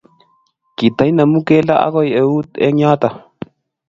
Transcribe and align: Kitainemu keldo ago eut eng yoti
Kitainemu 0.77 1.39
keldo 1.51 1.75
ago 1.85 2.01
eut 2.21 2.49
eng 2.65 2.77
yoti 2.83 3.09